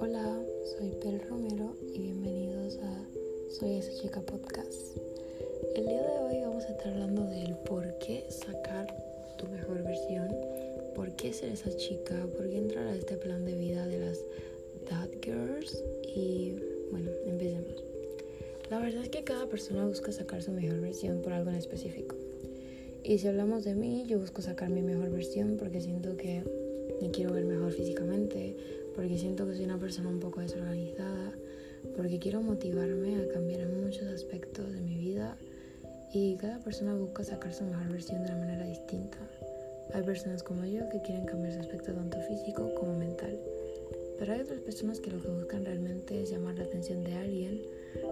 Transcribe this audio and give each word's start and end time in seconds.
Hola, 0.00 0.42
soy 0.76 0.90
Pel 1.00 1.20
Romero 1.28 1.76
y 1.94 2.00
bienvenidos 2.00 2.78
a 2.82 3.04
Soy 3.48 3.76
esa 3.76 3.92
chica 4.02 4.20
podcast. 4.22 4.96
El 5.76 5.86
día 5.86 6.02
de 6.02 6.18
hoy 6.18 6.40
vamos 6.40 6.64
a 6.64 6.70
estar 6.70 6.88
hablando 6.92 7.22
del 7.26 7.54
por 7.58 7.96
qué 7.98 8.26
sacar 8.28 8.92
tu 9.38 9.46
mejor 9.46 9.84
versión, 9.84 10.34
por 10.96 11.14
qué 11.14 11.32
ser 11.32 11.52
esa 11.52 11.76
chica, 11.76 12.26
por 12.36 12.50
qué 12.50 12.58
entrar 12.58 12.88
a 12.88 12.96
este 12.96 13.16
plan 13.16 13.44
de 13.44 13.54
vida 13.54 13.86
de 13.86 14.00
las 14.00 14.24
Dad 14.90 15.10
Girls 15.22 15.84
y 16.02 16.56
bueno, 16.90 17.08
empecemos. 17.24 17.84
La 18.68 18.80
verdad 18.80 19.04
es 19.04 19.10
que 19.10 19.22
cada 19.22 19.46
persona 19.46 19.86
busca 19.86 20.10
sacar 20.10 20.42
su 20.42 20.50
mejor 20.50 20.80
versión 20.80 21.22
por 21.22 21.34
algo 21.34 21.50
en 21.50 21.56
específico. 21.56 22.16
Y 23.04 23.18
si 23.18 23.26
hablamos 23.26 23.64
de 23.64 23.74
mí, 23.74 24.04
yo 24.06 24.20
busco 24.20 24.42
sacar 24.42 24.70
mi 24.70 24.80
mejor 24.80 25.10
versión 25.10 25.56
porque 25.58 25.80
siento 25.80 26.16
que 26.16 26.44
me 27.00 27.10
quiero 27.10 27.32
ver 27.32 27.44
mejor 27.44 27.72
físicamente, 27.72 28.56
porque 28.94 29.18
siento 29.18 29.44
que 29.46 29.56
soy 29.56 29.64
una 29.64 29.78
persona 29.78 30.08
un 30.08 30.20
poco 30.20 30.40
desorganizada, 30.40 31.32
porque 31.96 32.20
quiero 32.20 32.42
motivarme 32.42 33.16
a 33.16 33.28
cambiar 33.28 33.62
en 33.62 33.82
muchos 33.82 34.04
aspectos 34.04 34.72
de 34.72 34.80
mi 34.80 34.96
vida 34.98 35.36
y 36.12 36.36
cada 36.36 36.60
persona 36.60 36.94
busca 36.94 37.24
sacar 37.24 37.52
su 37.52 37.64
mejor 37.64 37.88
versión 37.90 38.22
de 38.22 38.28
una 38.28 38.38
manera 38.38 38.66
distinta. 38.66 39.18
Hay 39.94 40.04
personas 40.04 40.44
como 40.44 40.64
yo 40.64 40.88
que 40.88 41.02
quieren 41.02 41.26
cambiar 41.26 41.54
su 41.54 41.60
aspecto 41.60 41.92
tanto 41.92 42.20
físico 42.20 42.72
como 42.76 42.96
mental, 42.96 43.36
pero 44.16 44.32
hay 44.32 44.42
otras 44.42 44.60
personas 44.60 45.00
que 45.00 45.10
lo 45.10 45.20
que 45.20 45.28
buscan 45.28 45.64
realmente 45.64 46.22
es 46.22 46.30
llamar 46.30 46.54
la 46.54 46.64
atención 46.64 47.02
de 47.02 47.14
alguien 47.14 47.62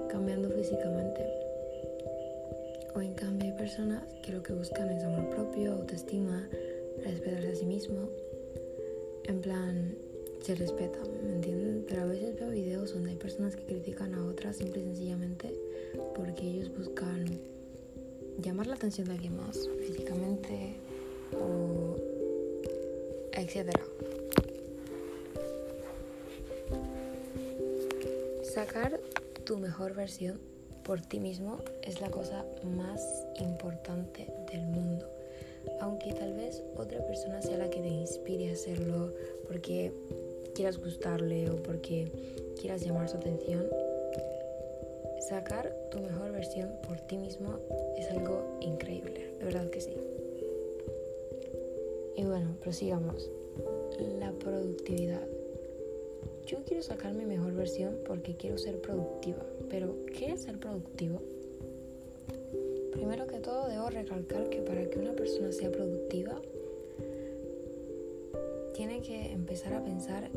cambiando 0.09 0.51
físicamente. 0.51 1.50
O 2.95 3.01
en 3.01 3.15
cambio 3.15 3.47
hay 3.47 3.57
personas 3.57 4.03
que 4.23 4.33
lo 4.33 4.43
que 4.43 4.53
buscan 4.53 4.91
es 4.91 5.05
amor 5.05 5.31
propio, 5.31 5.75
autoestima, 5.75 6.49
respetarse 7.05 7.53
a 7.53 7.55
sí 7.55 7.67
mismo. 7.67 8.09
En 9.25 9.41
plan, 9.41 9.95
se 10.41 10.55
respeta, 10.55 10.99
¿me 11.23 11.35
entienden? 11.35 11.85
Pero 11.89 12.03
a 12.03 12.07
veces 12.07 12.35
veo 12.39 12.51
videos 12.51 12.95
donde 12.95 13.11
hay 13.11 13.17
personas 13.17 13.55
que 13.55 13.65
critican 13.65 14.15
a 14.15 14.27
otras 14.27 14.57
simple 14.57 14.81
y 14.81 14.85
sencillamente 14.87 15.55
porque 16.17 16.49
ellos 16.49 16.71
buscan 16.77 17.27
llamar 18.39 18.67
la 18.67 18.75
atención 18.75 19.07
de 19.07 19.15
alguien 19.15 19.37
más, 19.37 19.69
físicamente 19.79 20.75
o 21.39 21.97
etcétera. 23.33 23.85
Sacar 28.43 28.99
tu 29.45 29.59
mejor 29.59 29.95
versión 29.95 30.50
por 30.85 31.01
ti 31.01 31.21
mismo 31.21 31.59
es 31.83 32.01
la 32.01 32.11
cosa 32.11 32.45
más 32.63 33.27
importante 33.39 34.33
del 34.51 34.67
mundo. 34.67 35.07
Aunque 35.81 36.13
tal 36.13 36.33
vez 36.33 36.63
otra 36.77 37.05
persona 37.07 37.43
sea 37.43 37.59
la 37.59 37.71
que 37.71 37.81
te 37.81 37.89
inspire 37.89 38.51
a 38.51 38.53
hacerlo 38.53 39.13
porque 39.47 39.93
quieras 40.55 40.79
gustarle 40.79 41.51
o 41.51 41.63
porque 41.63 42.11
quieras 42.59 42.83
llamar 42.83 43.09
su 43.09 43.17
atención, 43.17 43.67
sacar 45.29 45.75
tu 45.91 45.99
mejor 45.99 46.33
versión 46.33 46.71
por 46.87 47.01
ti 47.01 47.17
mismo 47.17 47.59
es 47.97 48.11
algo 48.11 48.59
increíble, 48.61 49.35
de 49.39 49.45
verdad 49.45 49.71
que 49.71 49.81
sí. 49.81 49.95
Y 52.17 52.25
bueno, 52.25 52.57
prosigamos. 52.61 53.31
La 54.19 54.33
productividad. 54.33 55.27
Yo 56.51 56.65
quiero 56.65 56.83
sacar 56.83 57.15
mi 57.15 57.25
mejor 57.25 57.53
versión 57.53 58.01
porque 58.05 58.35
quiero 58.35 58.59
ser 58.59 58.81
productiva. 58.81 59.39
Pero, 59.69 59.95
¿qué 60.07 60.33
es 60.33 60.43
ser 60.43 60.59
productivo? 60.59 61.23
Primero 62.91 63.29
que 63.29 63.39
todo, 63.39 63.69
debo 63.69 63.89
recalcar 63.89 64.49
que 64.49 64.61
para 64.61 64.91
que 64.91 64.99
una 64.99 65.13
persona 65.13 65.53
sea 65.53 65.71
productiva, 65.71 66.43
tiene 68.75 69.01
que 69.01 69.31
empezar 69.31 69.75
a 69.75 69.85
pensar 69.85 70.29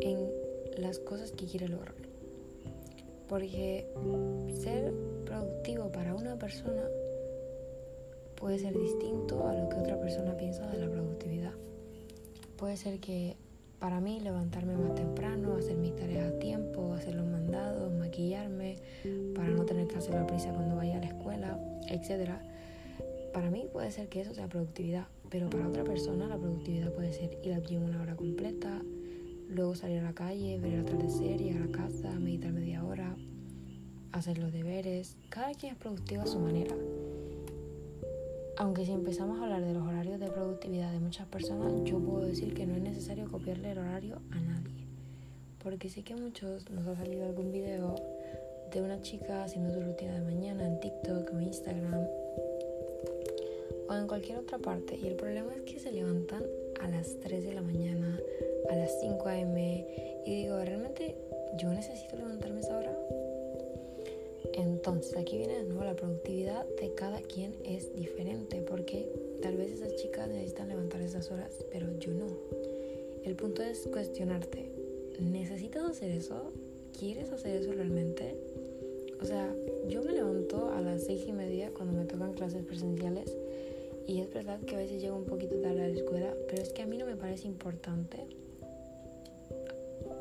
en 0.00 0.32
las 0.78 0.98
cosas 0.98 1.30
que 1.30 1.46
quiere 1.46 1.68
lograr. 1.68 1.94
Porque 3.28 3.86
ser 4.52 4.92
productivo 5.26 5.92
para 5.92 6.16
una 6.16 6.36
persona 6.36 6.88
puede 8.34 8.58
ser 8.58 8.76
distinto 8.76 9.46
a 9.46 9.54
lo 9.54 9.68
que 9.68 9.76
otra 9.76 10.00
persona 10.00 10.36
piensa 10.36 10.66
de 10.72 10.78
la 10.78 10.90
productividad. 10.90 11.52
Puede 12.56 12.76
ser 12.76 12.98
que 12.98 13.36
para 13.78 14.00
mí 14.00 14.20
levantarme 14.20 14.76
más 14.76 14.94
temprano, 14.94 15.56
hacer 15.56 15.76
mis 15.76 15.94
tareas 15.94 16.32
a 16.32 16.38
tiempo, 16.38 16.94
hacer 16.94 17.14
los 17.14 17.26
mandados, 17.26 17.92
maquillarme 17.92 18.76
para 19.34 19.48
no 19.48 19.64
tener 19.64 19.86
que 19.86 19.96
hacer 19.96 20.14
la 20.14 20.26
prisa 20.26 20.52
cuando 20.52 20.76
vaya 20.76 20.96
a 20.96 21.00
la 21.00 21.06
escuela, 21.06 21.58
etc. 21.88 22.30
Para 23.32 23.50
mí 23.50 23.66
puede 23.72 23.90
ser 23.90 24.08
que 24.08 24.22
eso 24.22 24.34
sea 24.34 24.48
productividad, 24.48 25.06
pero 25.30 25.50
para 25.50 25.68
otra 25.68 25.84
persona 25.84 26.26
la 26.26 26.38
productividad 26.38 26.92
puede 26.92 27.12
ser 27.12 27.38
ir 27.44 27.52
al 27.52 27.66
gym 27.66 27.84
una 27.84 28.00
hora 28.00 28.16
completa, 28.16 28.82
luego 29.48 29.74
salir 29.74 29.98
a 29.98 30.04
la 30.04 30.14
calle, 30.14 30.58
ver 30.58 30.74
el 30.74 30.80
atardecer, 30.80 31.40
llegar 31.40 31.62
a 31.62 31.70
casa, 31.70 32.18
meditar 32.18 32.52
media 32.52 32.84
hora, 32.84 33.14
hacer 34.12 34.38
los 34.38 34.52
deberes. 34.52 35.16
Cada 35.28 35.52
quien 35.52 35.72
es 35.72 35.78
productivo 35.78 36.22
a 36.22 36.26
su 36.26 36.38
manera. 36.38 36.74
Aunque 38.58 38.86
si 38.86 38.92
empezamos 38.92 39.38
a 39.38 39.44
hablar 39.44 39.62
de 39.62 39.74
los 39.74 39.86
horarios 39.86 40.18
de 40.18 40.30
productividad 40.30 40.90
de 40.90 40.98
muchas 40.98 41.26
personas, 41.26 41.72
yo 41.84 41.98
puedo 41.98 42.24
decir 42.24 42.54
que 42.54 42.66
no 42.66 42.74
es 42.74 42.82
necesario 42.82 43.30
copiarle 43.30 43.72
el 43.72 43.78
horario 43.78 44.16
a 44.30 44.40
nadie. 44.40 44.86
Porque 45.62 45.90
sé 45.90 46.02
que 46.02 46.14
a 46.14 46.16
muchos 46.16 46.70
nos 46.70 46.86
ha 46.86 46.96
salido 46.96 47.26
algún 47.26 47.52
video 47.52 47.96
de 48.72 48.80
una 48.80 49.00
chica 49.02 49.44
haciendo 49.44 49.74
su 49.74 49.80
rutina 49.80 50.14
de 50.14 50.22
mañana 50.22 50.66
en 50.66 50.80
TikTok 50.80 51.34
o 51.34 51.40
Instagram 51.40 52.06
o 53.88 53.94
en 53.94 54.06
cualquier 54.06 54.38
otra 54.38 54.58
parte. 54.58 54.96
Y 54.96 55.06
el 55.06 55.16
problema 55.16 55.54
es 55.54 55.62
que 55.62 55.78
se 55.78 55.92
levantan 55.92 56.42
a 56.80 56.88
las 56.88 57.18
3 57.20 57.44
de 57.44 57.52
la 57.52 57.60
mañana, 57.60 58.18
a 58.70 58.76
las 58.76 59.00
5 59.00 59.28
a.m. 59.28 59.86
Y 60.24 60.34
digo, 60.34 60.58
¿realmente 60.64 61.14
yo 61.58 61.72
necesito 61.74 62.05
Entonces, 64.86 65.16
aquí 65.16 65.36
viene 65.36 65.54
de 65.54 65.64
nuevo 65.64 65.82
la 65.82 65.96
productividad 65.96 66.64
de 66.80 66.94
cada 66.94 67.20
quien 67.20 67.56
es 67.64 67.92
diferente, 67.96 68.62
porque 68.62 69.10
tal 69.42 69.56
vez 69.56 69.72
esas 69.72 69.96
chicas 69.96 70.28
necesitan 70.28 70.68
levantar 70.68 71.00
esas 71.00 71.28
horas, 71.32 71.64
pero 71.72 71.88
yo 71.98 72.12
no. 72.12 72.28
El 73.24 73.34
punto 73.34 73.64
es 73.64 73.88
cuestionarte, 73.88 74.70
¿necesitas 75.18 75.82
hacer 75.90 76.12
eso? 76.12 76.52
¿Quieres 76.96 77.32
hacer 77.32 77.56
eso 77.56 77.72
realmente? 77.72 78.36
O 79.20 79.24
sea, 79.24 79.52
yo 79.88 80.04
me 80.04 80.12
levanto 80.12 80.70
a 80.70 80.80
las 80.80 81.02
seis 81.02 81.24
y 81.26 81.32
media 81.32 81.72
cuando 81.74 81.92
me 81.92 82.04
tocan 82.04 82.34
clases 82.34 82.64
presenciales 82.64 83.36
y 84.06 84.20
es 84.20 84.32
verdad 84.32 84.60
que 84.60 84.76
a 84.76 84.78
veces 84.78 85.02
llego 85.02 85.16
un 85.16 85.24
poquito 85.24 85.56
tarde 85.56 85.82
a 85.82 85.88
la 85.88 85.96
escuela, 85.96 86.32
pero 86.48 86.62
es 86.62 86.72
que 86.72 86.82
a 86.82 86.86
mí 86.86 86.96
no 86.96 87.06
me 87.06 87.16
parece 87.16 87.48
importante. 87.48 88.18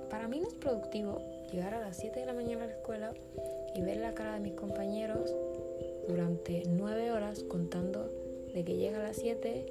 Para 0.09 0.27
mí 0.27 0.39
no 0.39 0.47
es 0.47 0.55
productivo 0.55 1.21
llegar 1.51 1.75
a 1.75 1.81
las 1.81 1.97
7 1.97 2.19
de 2.19 2.25
la 2.25 2.33
mañana 2.33 2.63
a 2.63 2.67
la 2.67 2.73
escuela 2.73 3.13
y 3.75 3.81
ver 3.81 3.97
la 3.97 4.13
cara 4.13 4.35
de 4.35 4.39
mis 4.39 4.53
compañeros 4.53 5.35
durante 6.07 6.63
nueve 6.67 7.11
horas 7.11 7.43
contando 7.43 8.09
de 8.53 8.63
que 8.63 8.77
llega 8.77 8.99
a 8.99 9.03
las 9.03 9.17
7 9.17 9.65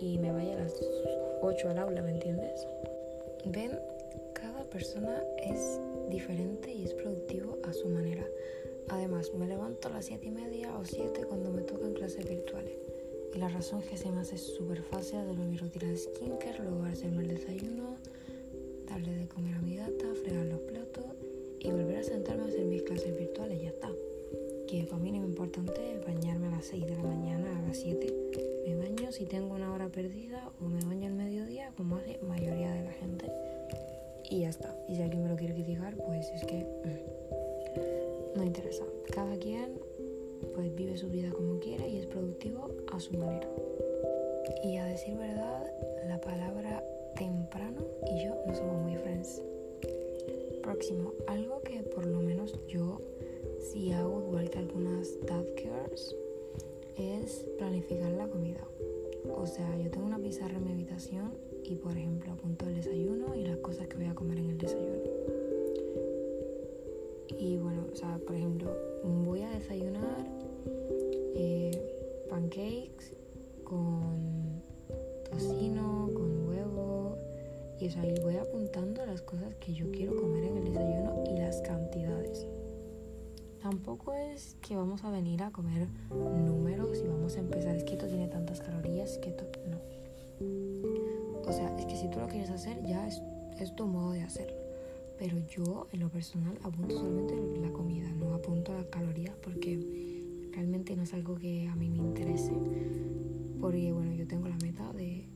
y 0.00 0.18
me 0.18 0.32
vaya 0.32 0.54
a 0.54 0.64
las 0.64 0.74
8 1.40 1.68
al 1.70 1.78
aula, 1.78 2.02
¿me 2.02 2.10
entiendes? 2.10 2.66
Ven, 3.44 3.78
cada 4.32 4.64
persona 4.64 5.22
es 5.38 5.80
diferente 6.10 6.72
y 6.72 6.84
es 6.84 6.94
productivo 6.94 7.58
a 7.62 7.72
su 7.72 7.88
manera. 7.88 8.26
Además, 8.88 9.32
me 9.34 9.46
levanto 9.46 9.88
a 9.88 9.92
las 9.92 10.06
7 10.06 10.26
y 10.26 10.30
media 10.30 10.76
o 10.76 10.84
7 10.84 11.24
cuando 11.28 11.50
me 11.50 11.62
tocan 11.62 11.92
clases 11.92 12.28
virtuales. 12.28 12.74
Y 13.34 13.38
la 13.38 13.48
razón 13.48 13.80
es 13.80 13.90
que 13.90 13.96
se 13.96 14.10
me 14.10 14.20
hace 14.20 14.38
súper 14.38 14.82
fácil 14.82 15.18
hacerme 15.18 15.46
mi 15.46 15.56
rutina 15.58 15.88
de 15.88 15.96
skincare, 15.96 16.58
luego 16.58 16.84
hacerme 16.84 17.22
el 17.22 17.28
desayuno, 17.28 17.96
darle 18.88 19.14
de 19.14 19.28
comer 19.28 19.54
a 19.54 19.60
mi 19.60 19.76
gata, 19.76 20.06
fregar 20.24 20.46
los 20.46 20.60
platos 20.60 21.04
y 21.60 21.70
volver 21.70 21.98
a 21.98 22.02
sentarme 22.02 22.44
a 22.44 22.46
hacer 22.46 22.64
mis 22.64 22.82
clases 22.82 22.97
no 25.48 25.52
es 25.52 25.56
importante 25.56 26.00
bañarme 26.06 26.48
a 26.48 26.50
las 26.50 26.66
6 26.66 26.86
de 26.86 26.96
la 26.96 27.02
mañana, 27.02 27.58
a 27.58 27.62
las 27.66 27.78
7. 27.78 28.14
Me 28.66 28.76
baño 28.76 29.10
si 29.12 29.24
tengo 29.24 29.54
una 29.54 29.72
hora 29.72 29.88
perdida 29.88 30.50
o 30.60 30.68
me 30.68 30.84
baño 30.84 31.06
al 31.06 31.14
mediodía, 31.14 31.72
como 31.74 31.96
hace 31.96 32.18
mayoría 32.18 32.70
de 32.70 32.84
la 32.84 32.92
gente. 32.92 33.32
Y 34.28 34.40
ya 34.40 34.50
está. 34.50 34.76
Y 34.88 34.96
si 34.96 35.02
alguien 35.02 35.22
me 35.22 35.30
lo 35.30 35.36
quiere 35.36 35.54
criticar, 35.54 35.96
pues 35.96 36.28
es 36.34 36.44
que 36.44 36.64
mm, 36.64 38.36
no 38.36 38.44
interesa. 38.44 38.84
Cada 39.14 39.36
quien 39.38 39.80
pues 40.54 40.74
vive 40.74 40.98
su 40.98 41.08
vida 41.08 41.30
como 41.30 41.58
quiere 41.60 41.88
y 41.88 41.96
es 41.96 42.06
productivo 42.06 42.68
a 42.92 43.00
su 43.00 43.16
manera. 43.16 43.48
Y 44.62 44.76
a 44.76 44.84
decir 44.84 45.16
verdad, 45.16 45.64
la 46.08 46.20
palabra 46.20 46.84
temprano 47.16 47.86
y 48.06 48.24
yo 48.24 48.34
no 48.46 48.54
somos 48.54 48.82
muy 48.82 48.96
friends 48.96 49.42
próximo, 50.62 51.14
algo 51.26 51.62
que 51.62 51.82
por 51.82 52.04
lo 52.04 52.20
menos 52.20 52.54
yo 52.68 53.00
sí 53.58 53.92
hago 53.92 54.22
igual 54.26 54.50
que 54.50 54.58
algunas 54.58 55.18
dad 55.26 55.44
girls 55.56 56.14
es 56.96 57.46
planificar 57.58 58.10
la 58.12 58.28
comida. 58.28 58.64
O 59.34 59.46
sea, 59.46 59.76
yo 59.76 59.90
tengo 59.90 60.06
una 60.06 60.18
pizarra 60.18 60.56
en 60.56 60.64
mi 60.64 60.72
habitación 60.72 61.32
y 61.64 61.74
por 61.76 61.92
ejemplo 61.92 62.32
apunto 62.32 62.66
el 62.66 62.76
desayuno 62.76 63.34
y 63.34 63.44
las 63.44 63.58
cosas 63.58 63.86
que 63.88 63.96
voy 63.96 64.06
a 64.06 64.14
comer 64.14 64.38
en 64.38 64.50
el 64.50 64.58
desayuno. 64.58 65.02
Y 67.38 67.56
bueno, 67.58 67.86
o 67.92 67.96
sea, 67.96 68.18
por 68.26 68.34
ejemplo, 68.34 68.74
voy 69.24 69.42
a 69.42 69.50
desayunar 69.50 70.26
eh, 71.34 72.26
pancakes 72.28 73.14
con 73.64 74.38
o 77.88 77.90
sea, 77.90 78.04
y 78.04 78.20
voy 78.20 78.36
apuntando 78.36 79.06
las 79.06 79.22
cosas 79.22 79.54
que 79.54 79.72
yo 79.72 79.90
quiero 79.90 80.14
comer 80.16 80.44
en 80.44 80.58
el 80.58 80.64
desayuno 80.64 81.24
y 81.26 81.38
las 81.38 81.62
cantidades. 81.62 82.46
Tampoco 83.68 84.14
es 84.14 84.56
que 84.62 84.76
vamos 84.76 85.04
a 85.04 85.10
venir 85.10 85.42
a 85.42 85.50
comer 85.50 85.88
números 86.10 87.02
y 87.04 87.06
vamos 87.06 87.36
a 87.36 87.40
empezar, 87.40 87.76
es 87.76 87.84
que 87.84 87.92
esto 87.92 88.06
tiene 88.06 88.26
tantas 88.26 88.62
calorías, 88.62 89.18
que 89.18 89.28
esto 89.28 89.44
no. 89.68 89.76
O 91.46 91.52
sea, 91.52 91.76
es 91.76 91.84
que 91.84 91.94
si 91.94 92.08
tú 92.08 92.18
lo 92.18 92.28
quieres 92.28 92.48
hacer, 92.48 92.82
ya 92.86 93.06
es, 93.06 93.20
es 93.58 93.76
tu 93.76 93.86
modo 93.86 94.12
de 94.12 94.22
hacerlo. 94.22 94.56
Pero 95.18 95.36
yo, 95.50 95.86
en 95.92 96.00
lo 96.00 96.08
personal, 96.08 96.58
apunto 96.62 96.96
solamente 96.96 97.34
la 97.60 97.70
comida, 97.70 98.10
no 98.12 98.32
apunto 98.32 98.72
las 98.72 98.86
calorías 98.86 99.36
porque 99.36 100.48
realmente 100.50 100.96
no 100.96 101.02
es 101.02 101.12
algo 101.12 101.34
que 101.34 101.68
a 101.68 101.76
mí 101.76 101.90
me 101.90 101.98
interese. 101.98 102.54
Porque, 103.60 103.92
bueno, 103.92 104.14
yo 104.14 104.26
tengo 104.26 104.48
la 104.48 104.56
meta 104.62 104.94
de 104.94 105.28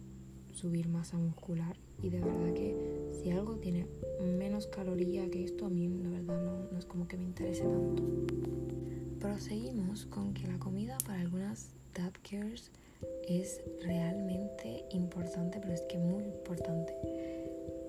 subir 0.52 0.88
masa 0.88 1.18
muscular 1.18 1.76
y 2.02 2.10
de 2.10 2.20
verdad 2.20 2.52
que 2.54 3.10
si 3.12 3.30
algo 3.30 3.56
tiene 3.56 3.86
menos 4.20 4.66
caloría 4.66 5.30
que 5.30 5.44
esto, 5.44 5.66
a 5.66 5.70
mí 5.70 5.88
la 5.88 6.10
verdad 6.10 6.42
no, 6.42 6.70
no 6.70 6.78
es 6.78 6.84
como 6.84 7.06
que 7.06 7.16
me 7.16 7.24
interese 7.24 7.62
tanto. 7.62 8.02
Proseguimos 9.20 10.06
con 10.06 10.34
que 10.34 10.46
la 10.48 10.58
comida 10.58 10.98
para 11.06 11.20
algunas 11.20 11.70
dad 11.94 12.12
cares 12.28 12.70
es 13.28 13.60
realmente 13.82 14.84
importante, 14.90 15.58
pero 15.60 15.72
es 15.72 15.82
que 15.82 15.98
muy 15.98 16.24
importante. 16.24 16.94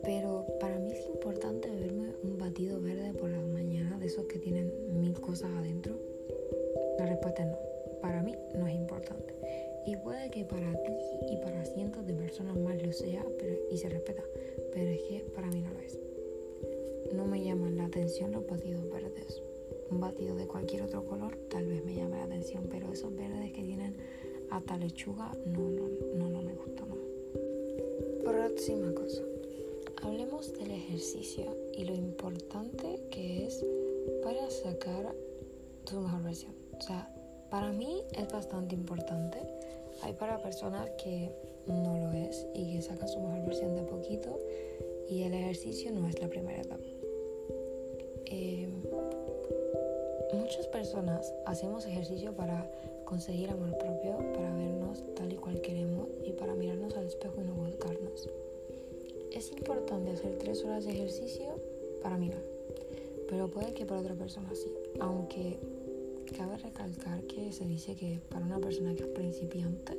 Pero 0.04 0.46
para 0.60 0.78
mí 0.80 0.92
es 0.92 1.06
importante 1.08 1.70
beberme 1.70 2.14
un 2.24 2.38
batido 2.38 2.82
verde 2.82 3.14
por 3.14 3.30
las 3.30 3.46
mañanas, 3.48 4.00
de 4.00 4.08
esos 4.08 4.26
que 4.26 4.38
tienen 4.38 4.72
mil 5.00 5.20
cosas 5.20 5.52
adentro. 5.52 5.98
La 7.00 7.06
respuesta 7.06 7.44
es 7.44 7.50
no. 7.50 7.58
Para 8.02 8.22
mí 8.22 8.36
no 8.56 8.68
es 8.68 8.76
importante. 8.76 9.34
Y 9.86 9.98
puede 9.98 10.30
que 10.30 10.46
para 10.46 10.72
ti 10.84 10.94
y 11.30 11.38
para 11.38 11.66
cientos 11.66 12.06
de 12.06 12.14
personas 12.14 12.58
más 12.58 12.82
lo 12.82 12.92
sea, 12.92 13.26
y 13.70 13.78
se 13.78 13.90
respeta, 13.90 14.24
pero 14.74 14.90
es 14.90 15.02
que 15.04 15.20
para 15.36 15.48
mí 15.48 15.62
no 15.62 15.74
lo 15.74 15.80
es. 15.80 16.00
No 17.14 17.26
me 17.26 17.44
llaman 17.44 17.78
la 17.78 17.86
atención 17.86 18.32
los 18.32 18.48
batidos 18.48 18.90
verdes. 18.90 19.42
Un 19.92 20.00
batido 20.00 20.36
de 20.36 20.48
cualquier 20.48 20.84
otro 20.84 21.06
color 21.06 21.38
tal 21.50 21.68
vez 21.68 21.84
me 21.84 21.96
llame 21.96 22.18
la 22.18 22.24
atención, 22.24 22.68
pero 22.70 22.92
esos 22.92 23.16
verdes 23.16 23.52
que 23.52 23.64
tienen 23.64 23.96
hasta 24.50 24.78
lechuga, 24.78 25.32
no, 25.46 25.70
no, 25.70 25.90
no, 26.30 26.42
me 26.42 26.54
gusta, 26.54 26.86
no. 26.86 26.96
Próxima 28.24 28.94
cosa. 28.94 29.22
Hablemos 30.02 30.54
del 30.54 30.72
ejercicio 30.72 31.56
y 31.74 31.86
lo 31.86 31.94
importante 31.94 33.00
que 33.10 33.46
es 33.46 33.66
para 34.24 34.50
sacar 34.50 35.16
tu 35.86 36.00
mejor 36.00 36.24
versión. 36.24 36.54
O 36.78 36.82
sea, 36.82 37.10
para 37.54 37.72
mí 37.72 38.02
es 38.18 38.28
bastante 38.30 38.74
importante 38.74 39.38
hay 40.02 40.14
para 40.14 40.42
personas 40.42 40.90
que 40.98 41.30
no 41.68 42.00
lo 42.00 42.12
es 42.12 42.48
y 42.56 42.74
que 42.74 42.82
sacan 42.82 43.08
su 43.08 43.20
mejor 43.20 43.46
versión 43.46 43.76
de 43.76 43.84
poquito 43.84 44.40
y 45.08 45.22
el 45.22 45.36
ejercicio 45.36 45.92
no 45.92 46.08
es 46.08 46.20
la 46.20 46.30
primera 46.30 46.64
etapa. 46.64 46.84
Eh, 48.26 48.68
muchas 50.34 50.66
personas 50.66 51.32
hacemos 51.46 51.86
ejercicio 51.86 52.34
para 52.34 52.72
conseguir 53.06 53.52
amor 53.52 53.78
propio, 53.78 54.18
para 54.34 54.52
vernos 54.56 55.04
tal 55.14 55.32
y 55.32 55.36
cual 55.36 55.62
queremos 55.62 56.08
y 56.26 56.32
para 56.32 56.56
mirarnos 56.56 56.98
al 56.98 57.06
espejo 57.06 57.36
y 57.40 57.44
no 57.44 57.54
buscarnos. 57.54 58.30
¿Es 59.32 59.52
importante 59.52 60.10
hacer 60.10 60.40
tres 60.40 60.66
horas 60.66 60.86
de 60.86 60.94
ejercicio? 60.94 61.54
Para 62.02 62.18
mí. 62.18 62.32
Pero 63.30 63.48
puede 63.52 63.76
que 63.76 63.86
para 63.86 64.02
otra 64.02 64.16
persona 64.16 64.50
sí. 64.56 64.74
Aunque 65.00 65.60
Cabe 66.32 66.58
recalcar 66.58 67.22
que 67.24 67.52
se 67.52 67.66
dice 67.66 67.96
que 67.96 68.20
para 68.30 68.46
una 68.46 68.60
persona 68.60 68.96
que 68.96 69.04
es 69.04 69.10
principiante, 69.10 69.98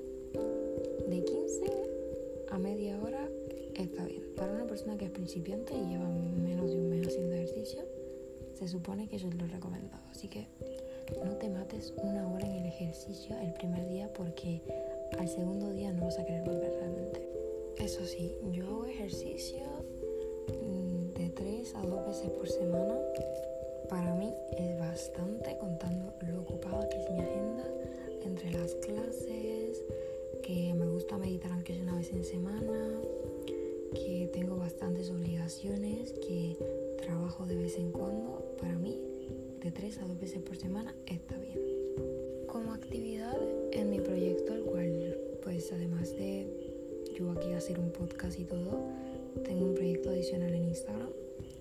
de 1.08 1.22
15 1.22 1.64
a 2.50 2.58
media 2.58 3.00
hora 3.00 3.28
está 3.74 4.04
bien. 4.04 4.22
Para 4.36 4.52
una 4.52 4.66
persona 4.66 4.96
que 4.96 5.04
es 5.04 5.10
principiante 5.10 5.74
y 5.74 5.86
lleva 5.90 6.08
menos 6.08 6.70
de 6.70 6.76
un 6.76 6.88
mes 6.88 7.06
haciendo 7.06 7.34
ejercicio, 7.34 7.82
se 8.54 8.68
supone 8.68 9.06
que 9.08 9.16
eso 9.16 9.28
es 9.28 9.34
lo 9.34 9.46
recomendado. 9.46 10.02
Así 10.10 10.28
que 10.28 10.46
no 11.24 11.36
te 11.36 11.48
mates 11.50 11.92
una 12.02 12.28
hora 12.32 12.46
en 12.46 12.64
el 12.64 12.66
ejercicio 12.66 13.36
el 13.40 13.52
primer 13.54 13.86
día 13.88 14.12
porque 14.12 14.62
al 15.18 15.28
segundo 15.28 15.70
día 15.70 15.92
no 15.92 16.06
vas 16.06 16.18
a 16.18 16.24
querer 16.24 16.42
volver 16.44 16.72
realmente. 16.72 17.28
Eso 17.78 18.04
sí, 18.06 18.34
yo 18.52 18.66
hago 18.66 18.86
ejercicio 18.86 19.60
mm, 20.48 21.14
de 21.14 21.30
3 21.30 21.74
a 21.74 21.82
2 21.82 22.06
veces 22.06 22.30
por 22.30 22.48
semana 22.48 22.98
para 23.94 24.12
mí 24.12 24.34
es 24.58 24.76
bastante 24.76 25.56
contando 25.58 26.12
lo 26.26 26.40
ocupada 26.40 26.88
que 26.88 27.00
es 27.00 27.10
mi 27.12 27.20
agenda 27.20 27.64
entre 28.24 28.50
las 28.50 28.74
clases, 28.74 29.84
que 30.42 30.74
me 30.74 30.84
gusta 30.88 31.16
meditar 31.16 31.52
aunque 31.52 31.74
sea 31.74 31.84
una 31.84 31.98
vez 31.98 32.12
en 32.12 32.24
semana, 32.24 33.00
que 33.94 34.28
tengo 34.32 34.56
bastantes 34.56 35.10
obligaciones, 35.10 36.12
que 36.14 36.56
trabajo 37.02 37.46
de 37.46 37.54
vez 37.54 37.78
en 37.78 37.92
cuando. 37.92 38.56
Para 38.60 38.76
mí, 38.76 38.98
de 39.62 39.70
tres 39.70 39.98
a 39.98 40.06
dos 40.08 40.18
veces 40.18 40.42
por 40.42 40.56
semana 40.56 40.92
está 41.06 41.36
bien. 41.36 41.60
Como 42.48 42.72
actividad 42.72 43.38
en 43.70 43.90
mi 43.90 44.00
proyecto, 44.00 44.54
el 44.54 44.64
cual, 44.64 45.16
pues 45.44 45.72
además 45.72 46.10
de 46.16 46.48
yo 47.16 47.30
aquí 47.30 47.52
hacer 47.52 47.78
un 47.78 47.92
podcast 47.92 48.40
y 48.40 48.44
todo, 48.44 48.76
tengo 49.44 49.66
un 49.66 49.74
proyecto 49.74 50.10
adicional 50.10 50.52
en 50.52 50.64
Instagram 50.64 51.10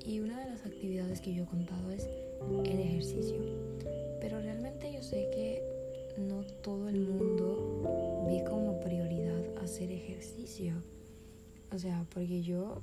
y 0.06 0.19
una 0.19 0.44
de 0.44 0.50
las 0.50 0.65
actividades 0.65 1.21
que 1.21 1.33
yo 1.33 1.44
he 1.44 1.45
contado 1.45 1.91
es 1.91 2.09
el 2.66 2.80
ejercicio. 2.80 3.38
Pero 4.19 4.42
realmente 4.42 4.92
yo 4.94 5.01
sé 5.01 5.30
que 5.31 5.62
no 6.18 6.44
todo 6.62 6.90
el 6.90 7.00
mundo 7.00 8.24
ve 8.28 8.44
como 8.44 8.80
prioridad 8.80 9.44
hacer 9.62 9.92
ejercicio. 9.92 10.74
O 11.74 11.78
sea, 11.78 12.06
porque 12.13 12.42
yo 12.42 12.81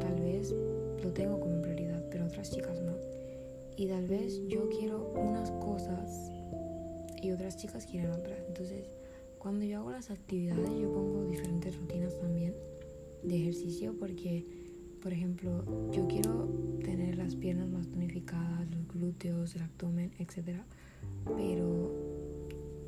tal 0.00 0.14
vez 0.20 0.54
lo 1.02 1.10
tengo 1.12 1.38
como 1.38 1.60
prioridad, 1.60 2.02
pero 2.10 2.26
otras 2.26 2.50
chicas 2.50 2.80
no. 2.80 2.94
Y 3.76 3.86
tal 3.86 4.06
vez 4.06 4.40
yo 4.48 4.68
quiero 4.70 5.12
unas 5.16 5.50
cosas 5.52 6.30
y 7.22 7.30
otras 7.30 7.56
chicas 7.56 7.86
quieren 7.86 8.10
otras. 8.10 8.38
Entonces, 8.48 8.86
cuando 9.38 9.64
yo 9.64 9.80
hago 9.80 9.90
las 9.90 10.10
actividades, 10.10 10.70
yo 10.80 10.92
pongo 10.92 11.24
diferentes 11.24 11.76
rutinas 11.76 12.18
también 12.18 12.54
de 13.22 13.36
ejercicio 13.36 13.94
porque 13.98 14.61
por 15.02 15.12
ejemplo, 15.12 15.64
yo 15.90 16.06
quiero 16.06 16.48
tener 16.84 17.16
las 17.16 17.34
piernas 17.34 17.68
más 17.68 17.88
tonificadas, 17.88 18.70
los 18.70 18.86
glúteos, 18.86 19.56
el 19.56 19.62
abdomen, 19.62 20.12
etc. 20.18 20.60
Pero 21.36 21.90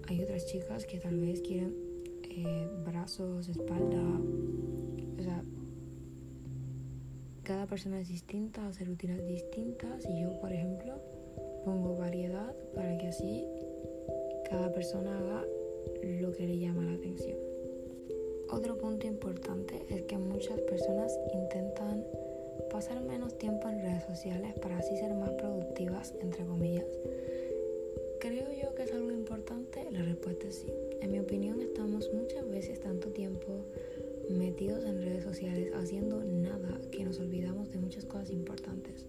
hay 0.07 0.23
otras 0.23 0.47
chicas 0.47 0.87
que 0.87 0.99
tal 0.99 1.19
vez 1.19 1.41
quieren 1.41 1.75
eh, 2.23 2.69
brazos, 2.87 3.49
espalda. 3.49 4.21
O 5.19 5.23
sea, 5.23 5.43
cada 7.43 7.67
persona 7.67 8.01
es 8.01 8.09
distinta, 8.09 8.67
hace 8.69 8.85
rutinas 8.85 9.27
distintas 9.27 10.07
y 10.09 10.23
yo, 10.23 10.39
por 10.41 10.53
ejemplo, 10.53 11.01
pongo 11.65 11.97
variedad 11.97 12.55
para 12.75 12.97
que 12.97 13.09
así 13.09 13.45
cada 14.49 14.73
persona 14.73 15.19
haga 15.19 15.45
lo 16.21 16.31
que 16.33 16.47
le 16.47 16.59
llama 16.59 16.85
la 16.85 16.93
atención. 16.93 17.54
Otro 18.55 18.79
punto 18.79 19.09
importante 19.09 19.85
es 19.91 20.03
que 20.03 20.17
muchas 20.17 20.61
personas 20.61 21.19
intentan 21.33 22.05
pasar 22.71 23.03
menos 23.03 23.37
tiempo 23.37 23.69
en 23.69 23.81
redes 23.81 24.05
sociales 24.05 24.57
para 24.63 24.79
así 24.79 24.97
ser 24.97 25.13
más 25.15 25.31
productivas, 25.31 26.15
entre 26.21 26.45
comillas. 26.45 26.87
¿Creo 28.21 28.47
yo 28.53 28.73
que 28.77 28.85
es 28.85 28.93
algo 28.93 29.11
importante? 29.11 29.85
La 29.91 30.03
respuesta 30.03 30.47
es 30.47 30.55
sí. 30.55 30.73
En 31.01 31.11
mi 31.11 31.19
opinión 31.19 31.63
estamos 31.63 32.09
muchas 32.15 32.49
veces 32.49 32.79
tanto 32.79 33.09
tiempo 33.09 33.65
metidos 34.31 34.85
en 34.85 35.03
redes 35.03 35.25
sociales 35.25 35.73
haciendo 35.75 36.23
nada 36.23 36.81
que 36.93 37.05
nos 37.05 37.19
olvidamos 37.19 37.73
de 37.73 37.79
muchas 37.79 38.05
cosas 38.05 38.31
importantes. 38.31 39.05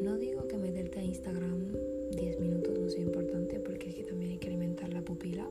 No 0.00 0.16
digo 0.16 0.48
que 0.48 0.56
meterte 0.56 1.00
a 1.00 1.04
Instagram 1.04 1.74
10 2.16 2.40
minutos 2.40 2.78
no 2.78 2.88
sea 2.88 3.02
importante 3.02 3.60
porque 3.60 3.90
es 3.90 3.96
que 3.96 4.04
también 4.04 4.30
hay 4.30 4.38
que 4.38 4.46
alimentar 4.46 4.94
la 4.94 5.02
pupila 5.02 5.46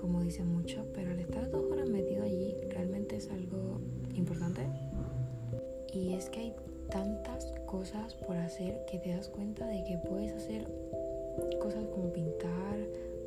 como 0.00 0.22
dicen 0.22 0.46
muchos, 0.46 0.86
pero 0.94 1.10
al 1.10 1.20
estar 1.20 1.50
dos 1.50 1.70
horas 1.70 1.90
metido 1.90 2.24
allí 2.24 2.56
realmente 2.70 3.16
es 3.16 3.30
algo 3.30 3.80
importante. 4.14 4.62
Y 5.92 6.14
es 6.14 6.30
que 6.30 6.40
hay 6.40 6.54
tantas 6.88 7.52
cosas 7.66 8.14
por 8.14 8.36
hacer 8.38 8.86
que 8.90 8.98
te 8.98 9.10
das 9.10 9.28
cuenta 9.28 9.66
de 9.66 9.84
que 9.84 9.98
puedes 9.98 10.32
hacer 10.32 10.66
cosas 11.60 11.84
como 11.88 12.10
pintar, 12.14 12.78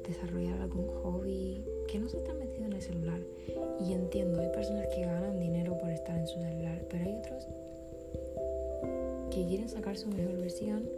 desarrollar 0.07 0.59
algún 0.61 0.87
hobby, 0.87 1.63
que 1.87 1.99
no 1.99 2.09
se 2.09 2.17
está 2.17 2.33
metido 2.33 2.65
en 2.65 2.73
el 2.73 2.81
celular. 2.81 3.21
Y 3.79 3.93
entiendo, 3.93 4.41
hay 4.41 4.49
personas 4.49 4.87
que 4.87 5.01
ganan 5.01 5.39
dinero 5.39 5.77
por 5.77 5.91
estar 5.91 6.17
en 6.17 6.25
su 6.25 6.39
celular, 6.39 6.83
pero 6.89 7.05
hay 7.05 7.15
otros 7.17 7.47
que 9.29 9.45
quieren 9.45 9.69
sacar 9.69 9.95
su 9.95 10.09
mejor 10.09 10.37
versión 10.37 10.89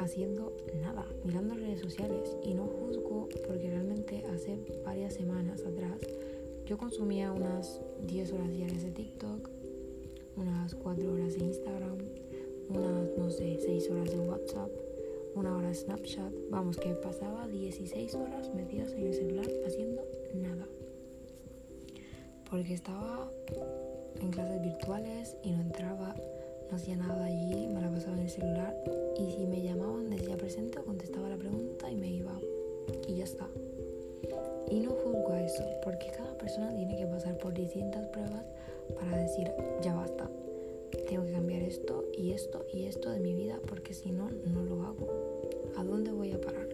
haciendo 0.00 0.56
nada, 0.80 1.06
mirando 1.24 1.54
redes 1.54 1.80
sociales 1.80 2.36
y 2.42 2.54
no 2.54 2.66
juzgo 2.66 3.28
porque 3.46 3.68
realmente 3.68 4.24
hace 4.26 4.58
varias 4.84 5.14
semanas 5.14 5.62
atrás 5.64 6.00
yo 6.66 6.78
consumía 6.78 7.32
unas 7.32 7.80
10 8.06 8.32
horas 8.32 8.52
diarias 8.52 8.82
de 8.82 8.90
TikTok, 8.92 9.50
unas 10.36 10.74
4 10.74 11.12
horas 11.12 11.34
de 11.34 11.44
Instagram, 11.44 11.98
unas, 12.68 13.18
no 13.18 13.30
sé, 13.30 13.58
6 13.60 13.90
horas 13.90 14.10
de 14.12 14.20
WhatsApp, 14.20 14.70
una 15.34 15.56
hora 15.56 15.68
de 15.68 15.74
Snapchat. 15.74 16.32
Vamos, 16.50 16.76
que 16.76 16.94
pasaba 16.94 17.48
16 17.48 18.14
horas 18.14 18.54
metidas 18.54 18.92
en 18.92 19.06
el 19.06 19.14
celular 19.14 19.46
haciendo 19.66 20.02
nada. 20.34 20.66
Porque 22.48 22.74
estaba 22.74 23.30
en 24.20 24.30
clases 24.30 24.62
virtuales 24.62 25.36
y 25.42 25.50
no 25.50 25.62
entraba, 25.62 26.14
no 26.70 26.76
hacía 26.76 26.96
nada 26.96 27.24
allí, 27.24 27.66
me 27.66 27.80
la 27.80 27.90
pasaba 27.90 28.16
en 28.16 28.22
el 28.22 28.30
celular 28.30 28.76
y 29.18 29.32
si 29.32 29.46
me 29.46 29.60
llamaban 29.62 30.10
decía 30.10 30.36
presente 30.36 30.78
contestaba 30.82 31.28
la 31.28 31.36
pregunta 31.36 31.90
y 31.90 31.96
me 31.96 32.08
iba 32.08 32.38
y 33.08 33.16
ya 33.16 33.24
está. 33.24 33.48
Y 34.70 34.80
no 34.80 34.90
juzgo 34.90 35.32
a 35.32 35.42
eso, 35.42 35.64
porque 35.82 36.12
cada 36.16 36.36
persona 36.38 36.74
tiene 36.76 36.96
que 36.96 37.06
pasar 37.06 37.36
por 37.38 37.54
distintas 37.54 38.06
pruebas 38.08 38.44
para 38.94 39.16
decir, 39.16 39.50
ya 39.82 39.94
basta, 39.94 40.30
tengo 41.08 41.24
que 41.24 41.32
cambiar 41.32 41.62
esto 41.62 42.04
y 42.16 42.32
esto 42.32 42.64
y 42.72 42.84
esto 42.84 43.10
de 43.10 43.20
mi 43.20 43.34
vida 43.34 43.58
porque 43.66 43.94
si 43.94 44.12
no, 44.12 44.30
no 44.30 44.62
lo 44.62 44.82
hago. 44.82 45.08
¿A 45.76 45.84
dónde 45.84 46.12
voy 46.12 46.32
a 46.32 46.40
parar? 46.40 46.68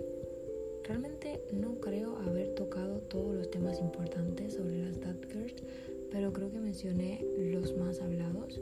Realmente 0.84 1.40
no 1.52 1.76
creo 1.80 2.16
haber 2.18 2.54
tocado 2.54 2.98
todos 3.08 3.34
los 3.34 3.50
temas 3.50 3.80
importantes 3.80 4.54
sobre 4.54 4.84
las 4.84 5.00
Dad 5.00 5.16
Girls, 5.32 5.62
pero 6.10 6.32
creo 6.32 6.50
que 6.50 6.58
mencioné 6.58 7.24
los 7.38 7.76
más 7.76 8.00
hablados. 8.00 8.60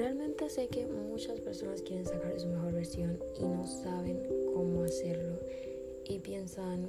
Realmente 0.00 0.48
sé 0.48 0.68
que 0.68 0.86
muchas 0.86 1.40
personas 1.40 1.82
quieren 1.82 2.06
sacar 2.06 2.40
su 2.40 2.48
mejor 2.48 2.72
versión 2.72 3.18
y 3.38 3.42
no 3.42 3.66
saben 3.66 4.26
cómo 4.54 4.84
hacerlo. 4.84 5.38
Y 6.06 6.20
piensan 6.20 6.88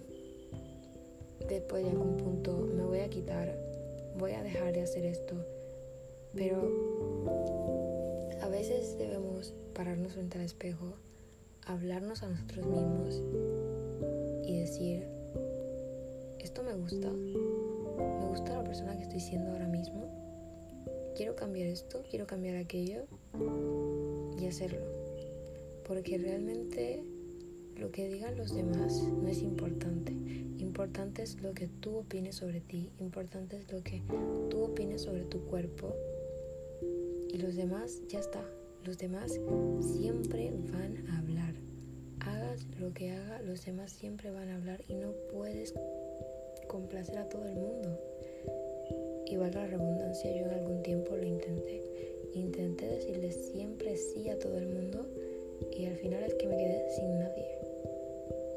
después 1.49 1.83
de 1.83 1.89
algún 1.89 2.15
punto 2.15 2.69
me 2.73 2.85
voy 2.85 2.99
a 2.99 3.09
quitar, 3.09 3.53
voy 4.17 4.31
a 4.31 4.41
dejar 4.41 4.71
de 4.71 4.83
hacer 4.83 5.05
esto, 5.05 5.35
pero 6.33 6.71
a 8.41 8.47
veces 8.47 8.97
debemos 8.97 9.53
pararnos 9.73 10.13
frente 10.13 10.37
al 10.37 10.45
espejo, 10.45 10.93
hablarnos 11.65 12.23
a 12.23 12.29
nosotros 12.29 12.65
mismos 12.65 13.21
y 14.45 14.57
decir, 14.57 15.05
esto 16.39 16.63
me 16.63 16.75
gusta, 16.75 17.11
me 17.11 18.27
gusta 18.29 18.55
la 18.55 18.63
persona 18.63 18.95
que 18.95 19.03
estoy 19.03 19.19
siendo 19.19 19.51
ahora 19.51 19.67
mismo, 19.67 20.20
quiero 21.21 21.35
cambiar 21.35 21.67
esto, 21.67 22.01
quiero 22.09 22.25
cambiar 22.25 22.55
aquello 22.55 23.03
y 24.39 24.47
hacerlo, 24.47 24.81
porque 25.87 26.17
realmente 26.17 27.03
lo 27.75 27.91
que 27.91 28.09
digan 28.09 28.35
los 28.35 28.55
demás 28.55 29.03
no 29.21 29.27
es 29.27 29.43
importante. 29.43 30.13
Importante 30.57 31.21
es 31.21 31.39
lo 31.39 31.53
que 31.53 31.67
tú 31.67 31.97
opines 31.97 32.37
sobre 32.37 32.59
ti. 32.61 32.89
Importante 32.97 33.57
es 33.57 33.71
lo 33.71 33.83
que 33.83 34.01
tú 34.49 34.63
opines 34.63 35.03
sobre 35.03 35.25
tu 35.25 35.45
cuerpo. 35.45 35.93
Y 37.31 37.37
los 37.37 37.55
demás, 37.55 38.01
ya 38.07 38.17
está. 38.17 38.43
Los 38.83 38.97
demás 38.97 39.39
siempre 39.93 40.51
van 40.71 41.07
a 41.07 41.19
hablar. 41.19 41.53
Hagas 42.21 42.65
lo 42.79 42.95
que 42.95 43.11
haga, 43.11 43.43
los 43.43 43.63
demás 43.63 43.91
siempre 43.91 44.31
van 44.31 44.49
a 44.49 44.55
hablar 44.55 44.83
y 44.87 44.95
no 44.95 45.11
puedes 45.31 45.75
complacer 46.67 47.19
a 47.19 47.29
todo 47.29 47.45
el 47.45 47.57
mundo. 47.57 47.99
Igual 49.31 49.51
la 49.53 49.65
redundancia, 49.65 50.29
yo 50.29 50.45
en 50.45 50.51
algún 50.51 50.83
tiempo 50.83 51.15
lo 51.15 51.23
intenté. 51.23 51.81
Intenté 52.33 52.85
decirle 52.85 53.31
siempre 53.31 53.95
sí 53.95 54.27
a 54.29 54.37
todo 54.37 54.57
el 54.57 54.67
mundo 54.67 55.05
y 55.71 55.85
al 55.85 55.95
final 55.95 56.21
es 56.23 56.33
que 56.33 56.47
me 56.47 56.57
quedé 56.57 56.89
sin 56.89 57.17
nadie. 57.17 57.47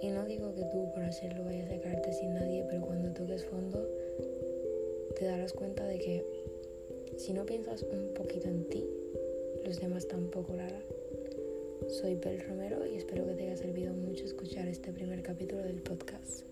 Y 0.02 0.10
no 0.10 0.24
digo 0.26 0.52
que 0.52 0.64
tú 0.64 0.90
por 0.92 1.04
hacerlo 1.04 1.44
vayas 1.44 1.70
a 1.70 1.78
quedarte 1.78 2.12
sin 2.12 2.34
nadie, 2.34 2.64
pero 2.68 2.82
cuando 2.82 3.12
toques 3.12 3.44
fondo 3.44 3.88
te 5.16 5.26
darás 5.26 5.52
cuenta 5.52 5.86
de 5.86 5.98
que 6.00 6.24
si 7.18 7.32
no 7.32 7.46
piensas 7.46 7.84
un 7.84 8.12
poquito 8.12 8.48
en 8.48 8.64
ti, 8.64 8.84
los 9.64 9.80
demás 9.80 10.08
tampoco 10.08 10.54
lo 10.54 10.62
harán. 10.62 10.82
Soy 11.86 12.16
Bel 12.16 12.40
Romero 12.48 12.84
y 12.84 12.96
espero 12.96 13.24
que 13.26 13.34
te 13.34 13.44
haya 13.44 13.56
servido 13.56 13.94
mucho 13.94 14.24
escuchar 14.24 14.66
este 14.66 14.92
primer 14.92 15.22
capítulo 15.22 15.62
del 15.62 15.80
podcast. 15.82 16.42